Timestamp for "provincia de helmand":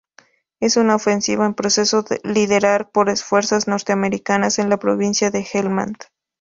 4.79-5.99